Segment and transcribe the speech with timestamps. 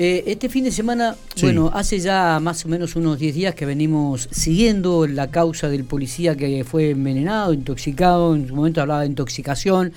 [0.00, 3.66] Eh, este fin de semana, bueno, hace ya más o menos unos 10 días que
[3.66, 9.08] venimos siguiendo la causa del policía que fue envenenado, intoxicado, en su momento hablaba de
[9.08, 9.92] intoxicación,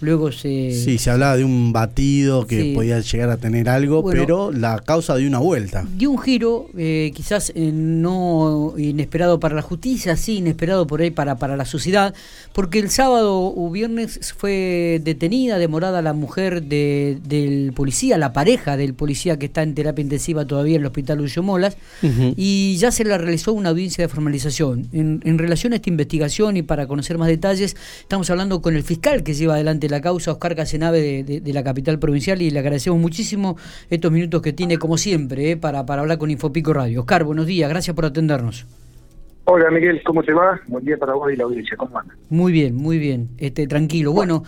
[0.00, 0.72] luego se...
[0.72, 5.16] Sí, se hablaba de un batido que podía llegar a tener algo, pero la causa
[5.16, 5.86] dio una vuelta.
[5.96, 11.10] Dio un giro, eh, quizás eh, no inesperado para la justicia, sí inesperado por ahí
[11.10, 12.14] para, para la sociedad,
[12.52, 18.76] porque el sábado o viernes fue detenida, demorada la mujer de, del policía, la pareja
[18.76, 21.76] del policía que está en terapia intensiva todavía en el hospital Lucio Molas,
[22.36, 24.88] y ya se le realizó una audiencia de formalización.
[24.92, 28.82] En, en relación a esta investigación y para conocer más detalles, estamos hablando con el
[28.82, 32.98] fiscal que lleva adelante la causa, Oscar Casenave de, la capital provincial, y le agradecemos
[32.98, 33.56] muchísimo
[33.90, 37.00] estos minutos que tiene, como siempre, eh, para, para hablar con Infopico Radio.
[37.00, 38.66] Oscar, buenos días, gracias por atendernos.
[39.46, 40.58] Hola Miguel, ¿cómo te va?
[40.68, 42.16] Buen día para vos y la audiencia, ¿cómo andas?
[42.30, 44.12] Muy bien, muy bien, este, tranquilo.
[44.12, 44.42] Bueno,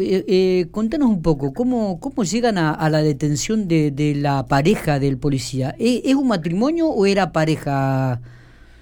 [0.00, 4.98] eh, eh, contanos un poco, ¿cómo, cómo llegan a, la detención de, de, la pareja
[4.98, 5.76] del policía?
[5.78, 8.20] ¿Es, un matrimonio o era pareja?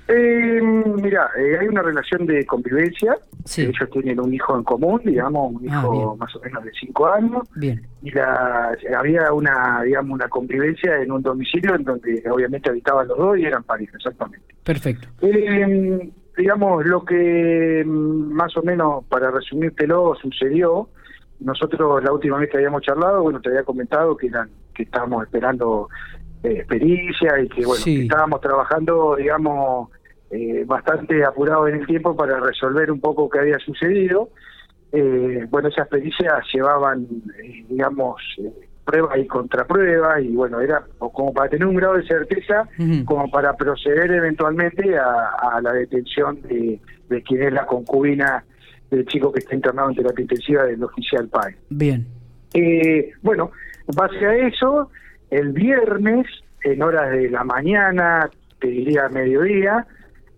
[0.08, 3.16] Eh, mira, eh, hay una relación de convivencia.
[3.56, 7.08] Ellos tienen un hijo en común, digamos, un ah, hijo más o menos de cinco
[7.08, 7.42] años.
[7.56, 7.86] Bien.
[8.02, 13.18] Y la, había una, digamos, una convivencia en un domicilio en donde obviamente habitaban los
[13.18, 14.54] dos y eran pareja, exactamente.
[14.64, 15.08] Perfecto.
[15.20, 20.88] Eh, digamos, lo que mm, más o menos, para resumírtelo, sucedió.
[21.40, 25.24] Nosotros la última vez que habíamos charlado, bueno, te había comentado que eran que estábamos
[25.24, 25.88] esperando
[26.42, 29.90] eh, experiencia y que bueno que estábamos trabajando digamos
[30.30, 34.28] eh, bastante apurado en el tiempo para resolver un poco qué había sucedido.
[34.92, 37.06] Eh, bueno, esas pericias llevaban,
[37.42, 38.20] eh, digamos,
[38.84, 42.68] pruebas y contrapruebas, y bueno, era como para tener un grado de certeza,
[43.06, 48.44] como para proceder eventualmente a, la detención de, de, quien es la concubina
[48.90, 51.56] del chico que está internado en terapia intensiva del oficial PAE.
[51.70, 52.06] Bien.
[53.22, 53.50] bueno,
[53.94, 54.90] base a eso,
[55.30, 56.26] el viernes,
[56.62, 59.86] en horas de la mañana, te diría mediodía,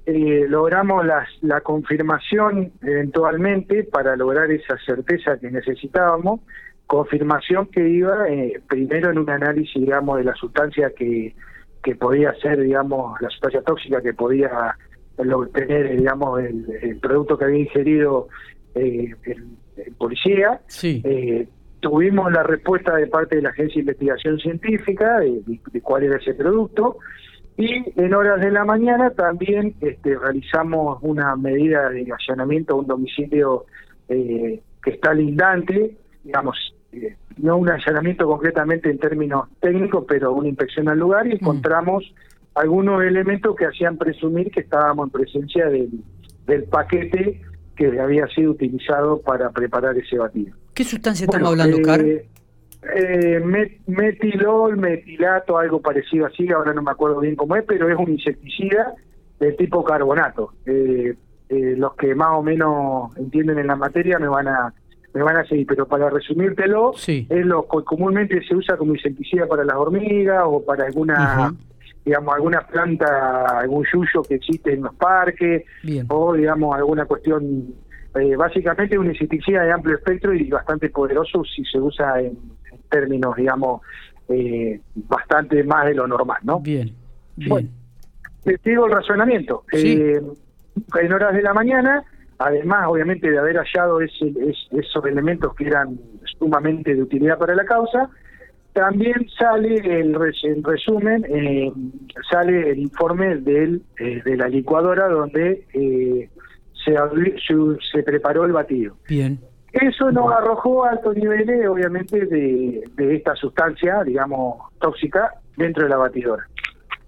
[0.07, 1.05] eh, logramos
[1.43, 6.41] la confirmación eventualmente para lograr esa certeza que necesitábamos,
[6.87, 11.35] confirmación que iba eh, primero en un análisis, digamos, de la sustancia que,
[11.83, 14.77] que podía ser, digamos, la sustancia tóxica que podía
[15.17, 18.29] obtener, digamos, el, producto que había ingerido
[18.75, 20.61] eh, el, policía.
[20.67, 21.03] Sí.
[21.81, 26.35] tuvimos la respuesta de parte de la Agencia de Investigación Científica de cuál era ese
[26.35, 26.99] producto.
[27.61, 32.87] Y en horas de la mañana también este, realizamos una medida de allanamiento a un
[32.87, 33.67] domicilio
[34.09, 35.95] eh, que está lindante,
[36.25, 36.57] digamos,
[36.93, 41.35] eh, no un allanamiento concretamente en términos técnicos, pero una inspección al lugar y mm.
[41.35, 42.15] encontramos
[42.55, 45.91] algunos elementos que hacían presumir que estábamos en presencia del,
[46.47, 47.43] del paquete
[47.77, 50.57] que había sido utilizado para preparar ese batido.
[50.75, 52.27] ¿Qué sustancia estamos hablando, eh,
[52.83, 53.41] eh,
[53.87, 58.11] metilol, metilato, algo parecido así, ahora no me acuerdo bien cómo es, pero es un
[58.11, 58.95] insecticida
[59.39, 60.53] de tipo carbonato.
[60.67, 61.15] Eh,
[61.49, 64.73] eh, los que más o menos entienden en la materia me van a
[65.13, 69.49] me van a seguir, pero para resumírtelo, es lo que comúnmente se usa como insecticida
[69.49, 71.53] para las hormigas o para alguna
[72.05, 75.65] digamos alguna planta, algún yuyo que existe en los parques
[76.09, 77.75] o digamos alguna cuestión
[78.15, 82.39] eh, básicamente un insecticida de amplio espectro y bastante poderoso si se usa en
[82.91, 83.81] términos, digamos,
[84.29, 86.61] eh, bastante más de lo normal, ¿no?
[86.61, 86.93] Bien,
[87.37, 87.71] bien.
[88.45, 89.65] te digo el razonamiento.
[89.73, 90.21] Eh,
[91.01, 92.05] en horas de la mañana,
[92.39, 94.33] además, obviamente, de haber hallado ese,
[94.71, 95.99] esos elementos que eran
[96.39, 98.09] sumamente de utilidad para la causa,
[98.73, 101.73] también sale el en resumen eh,
[102.31, 105.67] sale el informe del de la licuadora donde
[106.85, 106.95] se,
[107.93, 108.97] se preparó el batido.
[109.09, 109.41] Bien.
[109.73, 116.47] Eso nos arrojó altos niveles, obviamente, de, esta sustancia, digamos, tóxica dentro de la batidora.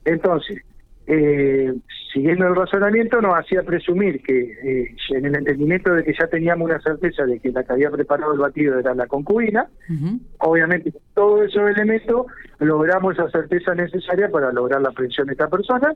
[0.04, 0.62] Entonces,
[1.06, 1.74] eh,
[2.12, 6.66] siguiendo el razonamiento, nos hacía presumir que eh, en el entendimiento de que ya teníamos
[6.66, 9.66] una certeza de que la que había preparado el batido era la concubina,
[10.38, 12.26] obviamente todos esos elementos
[12.60, 15.94] logramos esa certeza necesaria para lograr la aprehensión de esta persona,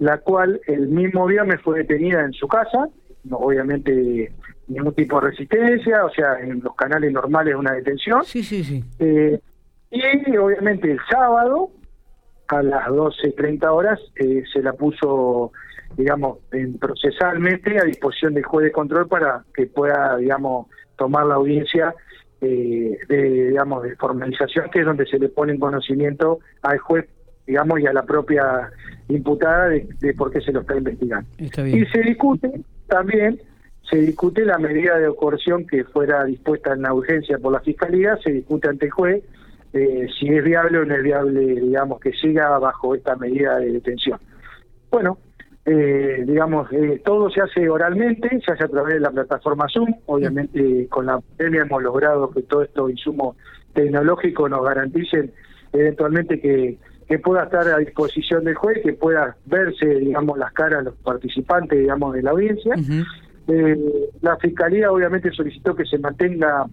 [0.00, 2.88] la cual el mismo día me fue detenida en su casa,
[3.30, 4.32] obviamente
[4.68, 8.24] ningún tipo de resistencia, o sea, en los canales normales una detención.
[8.24, 8.84] Sí, sí, sí.
[8.98, 9.40] Eh,
[9.90, 11.70] y obviamente el sábado,
[12.48, 15.52] a las 12.30 horas, eh, se la puso,
[15.96, 21.34] digamos, en procesalmente a disposición del juez de control para que pueda, digamos, tomar la
[21.34, 21.94] audiencia
[22.40, 27.06] eh, de, digamos, de formalización, que es donde se le pone en conocimiento al juez
[27.46, 28.70] digamos, y a la propia
[29.08, 31.28] imputada de, por qué se lo está investigando.
[31.38, 31.48] Y
[31.86, 33.40] se discute también
[33.88, 38.16] se discute la medida de coerción que fuera dispuesta en la urgencia por la Fiscalía,
[38.22, 39.24] se discute ante el juez
[39.72, 43.72] eh, si es viable o no es viable, digamos, que siga bajo esta medida de
[43.72, 44.18] detención.
[44.90, 45.18] Bueno,
[45.64, 49.94] eh, digamos, eh, todo se hace oralmente, se hace a través de la plataforma Zoom.
[50.06, 53.36] Obviamente, con la pandemia hemos logrado que todos estos insumos
[53.72, 55.32] tecnológicos nos garanticen
[55.72, 56.78] eventualmente que,
[57.10, 60.94] que pueda estar a disposición del juez, que pueda verse, digamos, las caras de los
[60.98, 62.76] participantes, digamos, de la audiencia.
[64.20, 66.66] la Fiscalía, obviamente, solicitó que se mantenga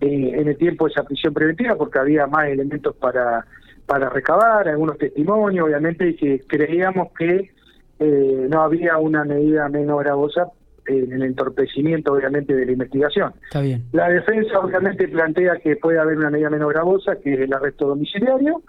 [0.00, 3.44] eh, en el tiempo esa prisión preventiva porque había más elementos para,
[3.84, 7.50] para recabar, algunos testimonios, obviamente, y que creíamos que
[7.98, 10.46] eh, no había una medida menos gravosa
[10.86, 13.32] en el entorpecimiento, obviamente, de la investigación.
[13.42, 13.86] Está bien.
[13.90, 17.88] La defensa, obviamente, plantea que puede haber una medida menos gravosa, que es el arresto
[17.88, 18.62] domiciliario,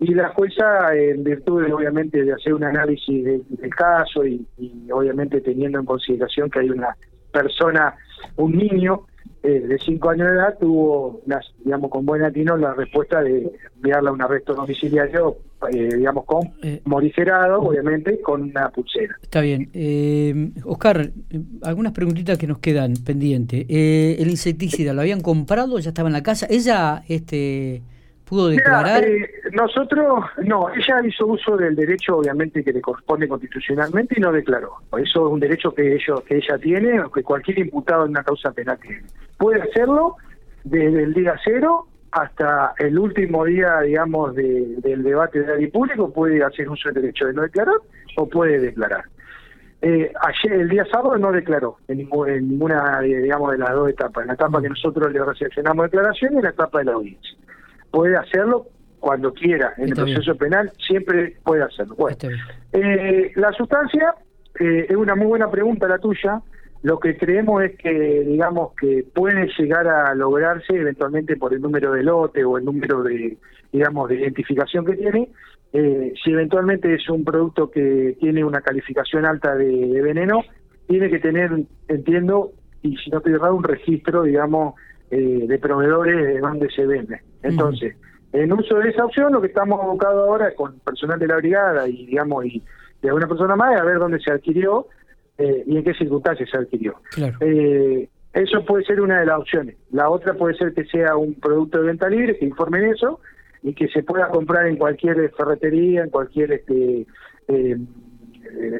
[0.00, 4.90] y la jueza, en virtud, de, obviamente, de hacer un análisis del caso y, y,
[4.92, 6.96] obviamente, teniendo en consideración que hay una
[7.32, 7.94] persona,
[8.36, 9.06] un niño,
[9.42, 13.50] eh, de cinco años de edad tuvo, las, digamos, con buen atino la respuesta de
[13.76, 15.36] enviarla a un arresto domiciliario,
[15.72, 19.16] eh, digamos, con eh, morigerado, obviamente, con una pulsera.
[19.22, 19.70] Está bien.
[19.74, 21.10] Eh, Oscar,
[21.62, 23.64] algunas preguntitas que nos quedan pendientes.
[23.68, 25.78] ¿El insecticida lo habían comprado?
[25.78, 26.46] ¿Ya estaba en la casa?
[26.50, 27.82] ¿Ella este,
[28.28, 29.04] pudo declarar?
[29.52, 34.74] nosotros, no, ella hizo uso del derecho, obviamente, que le corresponde constitucionalmente y no declaró.
[34.98, 38.24] Eso es un derecho que, ellos, que ella tiene, o que cualquier imputado en una
[38.24, 39.02] causa penal tiene.
[39.36, 40.16] Puede hacerlo
[40.64, 46.42] desde el día cero hasta el último día, digamos, del debate de la público, puede
[46.42, 47.76] hacer uso del derecho de no declarar
[48.16, 49.04] o puede declarar.
[49.80, 54.22] Eh, ayer, el día sábado, no declaró en, ninguna, digamos, de las dos etapas.
[54.22, 57.38] En la etapa que nosotros le recepcionamos declaración y en la etapa de la audiencia.
[57.90, 58.66] Puede hacerlo
[59.00, 61.94] cuando quiera en el proceso penal, siempre puede hacerlo.
[61.96, 62.16] Bueno,
[62.72, 64.14] eh, la sustancia
[64.58, 66.42] eh, es una muy buena pregunta la tuya.
[66.82, 71.92] Lo que creemos es que, digamos, que puede llegar a lograrse eventualmente por el número
[71.92, 73.36] de lote o el número de,
[73.72, 75.28] digamos, de identificación que tiene.
[75.72, 80.42] Eh, si eventualmente es un producto que tiene una calificación alta de, veneno,
[80.86, 81.50] tiene que tener,
[81.88, 82.52] entiendo,
[82.82, 84.74] y si no estoy errado, un registro, digamos,
[85.10, 87.20] de proveedores de donde se vende.
[87.42, 87.96] Entonces,
[88.32, 91.88] en uso de esa opción, lo que estamos abocados ahora con personal de la brigada
[91.88, 92.62] y, digamos, y
[93.00, 94.86] de alguna persona más, es a ver dónde se adquirió
[95.38, 96.96] eh, y en qué circunstancias se adquirió.
[97.40, 99.76] Eh, eso puede ser una de las opciones.
[99.90, 103.20] La otra puede ser que sea un producto de venta libre, que informen eso
[103.62, 107.06] y que se pueda comprar en cualquier ferretería, en cualquier este
[107.48, 107.78] eh,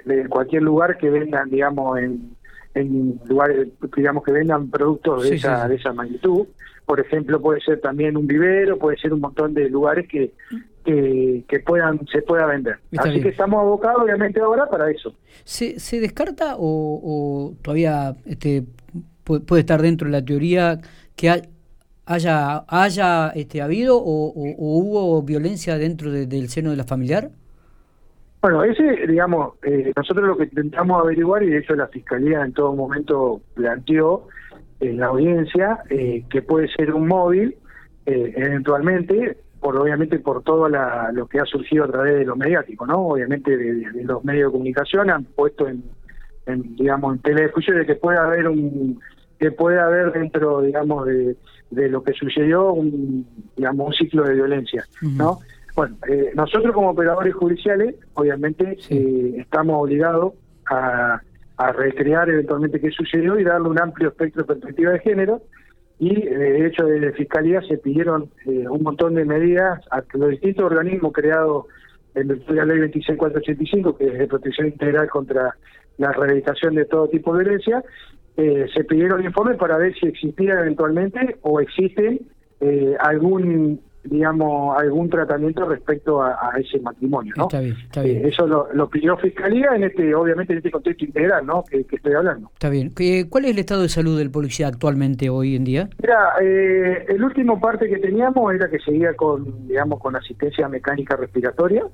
[0.07, 2.37] en cualquier lugar que vendan, digamos, en,
[2.75, 6.47] en lugares, digamos, que vendan productos de esa de esa magnitud
[6.89, 10.33] por ejemplo, puede ser también un vivero, puede ser un montón de lugares que,
[10.83, 12.79] que, puedan se pueda vender.
[12.97, 15.15] Así que estamos abocados, obviamente, ahora para eso.
[15.45, 18.65] ¿Se, se descarta o, todavía este,
[19.23, 20.81] puede, estar dentro de la teoría
[21.15, 21.29] que
[22.07, 27.33] haya haya este, habido o, hubo violencia dentro del seno de la familiar?
[28.41, 32.53] Bueno, ese, digamos, eh, nosotros lo que intentamos averiguar, y de hecho la Fiscalía en
[32.53, 34.29] todo momento planteó,
[34.81, 37.57] en la audiencia, eh, que puede ser un móvil,
[38.07, 42.87] eh, eventualmente, por obviamente por todo lo que ha surgido a través de los mediáticos,
[42.87, 43.09] ¿no?
[43.09, 45.83] Obviamente de, los medios de comunicación han puesto en,
[46.77, 49.01] digamos, en tele de que puede haber un
[49.39, 51.37] que puede haber dentro, digamos, de,
[51.71, 53.27] lo que sucedió un,
[53.57, 55.39] digamos, un ciclo de violencia, ¿no?
[55.79, 58.77] Bueno, eh, nosotros como operadores judiciales, obviamente,
[59.39, 60.35] estamos obligados
[60.71, 61.23] a
[61.59, 65.43] a recrear eventualmente qué sucedió y darle un amplio espectro de perspectiva de género.
[65.99, 70.31] Y eh, de hecho, desde Fiscalía se pidieron eh, un montón de medidas a los
[70.31, 71.67] distintos organismos creados
[72.15, 75.57] en la ley 26485, que es de protección integral contra
[75.99, 77.83] la rehabilitación de todo tipo de violencia,
[78.37, 82.21] eh, se pidieron informes para ver si existía eventualmente o existe
[83.01, 87.45] algún digamos, algún tratamiento respecto a, ese matrimonio, ¿no?
[87.45, 88.25] Está bien, está bien.
[88.25, 91.65] Eh, eso lo, pidió Fiscalía en este, obviamente, en este contexto integral, ¿no?
[91.65, 92.51] Que, estoy hablando.
[92.55, 92.93] Está bien.
[93.29, 95.89] ¿Cuál es el estado de salud del policía actualmente, hoy en día?
[96.01, 101.17] Mira, eh, el último parte que teníamos era que seguía con, digamos, con asistencia mecánica
[101.17, 101.85] respiratoria.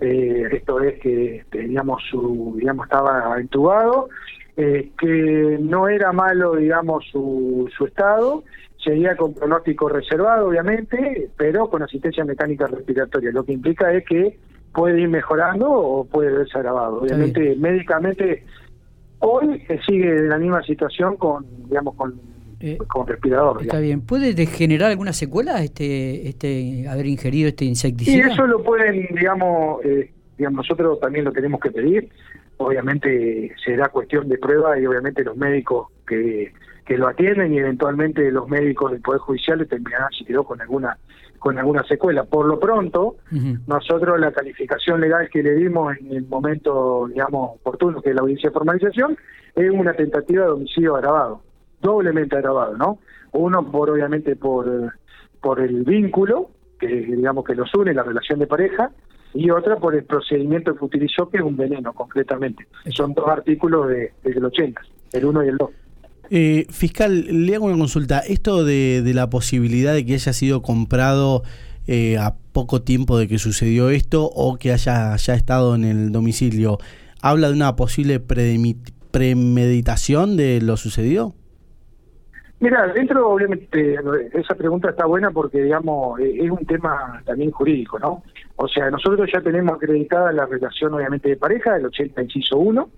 [0.00, 4.08] eh, esto es que, teníamos su, digamos, estaba entubado,
[4.56, 8.44] eh, que no era malo, digamos, su, su estado
[8.82, 14.38] seguía con pronóstico reservado, obviamente, pero con asistencia mecánica respiratoria, lo que implica es que
[14.72, 17.02] puede ir mejorando o puede verse agravado.
[17.02, 18.44] Obviamente, médicamente,
[19.18, 22.20] hoy sigue en la misma situación con, digamos, con,
[22.60, 23.62] eh, con respirador.
[23.62, 24.00] Está bien.
[24.02, 28.24] ¿Puede generar alguna secuela este, este haber ingerido este insecticida?
[28.24, 32.08] Sí, eso lo pueden, digamos, eh, digamos, nosotros también lo tenemos que pedir.
[32.58, 36.52] Obviamente será cuestión de prueba y obviamente los médicos que
[36.90, 40.98] que lo atienden y eventualmente los médicos del Poder Judicial determinarán si quedó con alguna
[41.38, 42.24] con alguna secuela.
[42.24, 43.14] Por lo pronto,
[43.68, 48.22] nosotros la calificación legal que le dimos en el momento, digamos, oportuno, que es la
[48.22, 49.16] audiencia de formalización,
[49.54, 51.42] es una tentativa de homicidio agravado,
[51.80, 52.98] doblemente agravado, ¿no?
[53.34, 54.92] Uno, por obviamente, por,
[55.40, 58.90] por el vínculo, que digamos que los une, la relación de pareja,
[59.32, 62.66] y otra por el procedimiento que utilizó, que es un veneno, concretamente.
[62.88, 64.80] Son dos artículos de, del 80,
[65.12, 65.70] el uno y el 2.
[66.32, 68.20] Eh, fiscal, le hago una consulta.
[68.20, 71.42] Esto de, la posibilidad de que haya sido comprado
[71.88, 76.12] eh, a poco tiempo de que sucedió esto o que haya ya estado en el
[76.12, 76.78] domicilio,
[77.20, 78.20] ¿habla de una posible
[79.10, 81.34] premeditación de lo sucedido?
[82.60, 83.96] Mira, dentro, obviamente,
[84.34, 88.22] esa pregunta está buena porque, digamos, eh, es un tema también jurídico, ¿no?
[88.56, 92.88] O sea, nosotros ya tenemos acreditada la relación, obviamente, de pareja, el 80 inciso 1,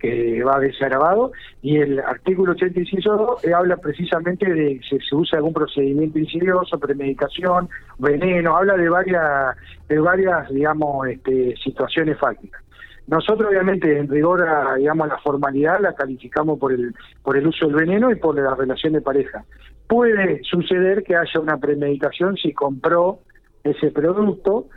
[0.00, 3.04] que va desagravado y el artículo 86
[3.44, 9.56] eh, habla precisamente de si se usa algún procedimiento insidioso, premedicación, veneno, habla de varias,
[9.88, 12.62] de varias digamos, este, situaciones fácticas.
[13.06, 17.66] Nosotros obviamente en rigor a digamos la formalidad la calificamos por el por el uso
[17.66, 19.44] del veneno y por la relación de pareja.
[19.86, 23.18] Puede suceder que haya una premedicación si compró
[23.64, 24.68] ese producto,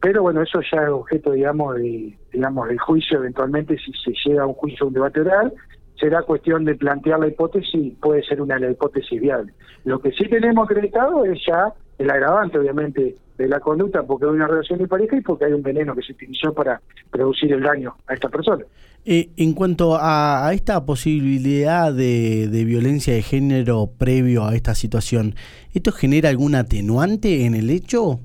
[0.00, 4.42] pero bueno, eso ya es objeto, digamos, de, digamos, del juicio eventualmente, si se llega
[4.42, 5.52] a un juicio, un debate oral,
[5.98, 9.52] será cuestión de plantear la hipótesis, puede ser una la hipótesis viable.
[9.84, 14.32] Lo que sí tenemos acreditado es ya el agravante, obviamente, de la conducta, porque hay
[14.32, 17.62] una relación de pareja y porque hay un veneno que se utilizó para producir el
[17.62, 18.64] daño a esta persona.
[19.04, 25.36] Eh, en cuanto a, esta posibilidad de, violencia de género previo a esta situación,
[25.72, 28.20] ¿esto genera algún atenuante en el hecho?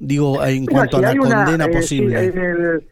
[0.00, 2.82] Digo, en cuanto a la condena eh, posible.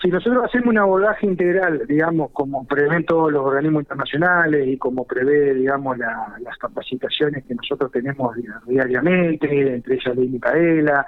[0.00, 5.06] Si, nosotros hacemos un abordaje integral, digamos, como prevén todos los organismos internacionales y como
[5.06, 11.06] prevé, digamos, las capacitaciones que nosotros tenemos diariamente, entre ellas de Micaela,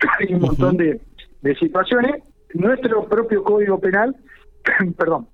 [0.18, 1.00] hay un montón de,
[1.58, 2.22] situaciones,
[2.54, 4.16] nuestro propio Código Penal,
[4.98, 5.28] perdón,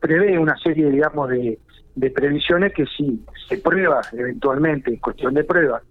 [0.00, 1.60] prevé una serie, digamos, de,
[1.94, 5.82] de previsiones que si se prueba eventualmente, en cuestión de pruebas,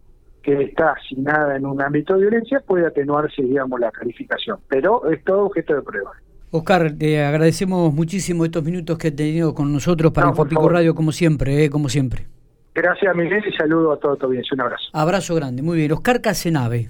[0.42, 5.24] que está asignada en un ámbito de violencia puede atenuarse, digamos, la calificación, pero es
[5.24, 6.12] todo objeto de prueba.
[6.52, 11.12] Oscar, te agradecemos muchísimo estos minutos que has tenido con nosotros para no, Radio, como
[11.12, 12.26] siempre, eh, como siempre.
[12.74, 14.56] Gracias, Miguel, y saludo a todo tu audiencia.
[14.56, 14.84] Un abrazo.
[14.94, 15.92] Abrazo grande, muy bien.
[15.92, 16.90] Oscar Casenave.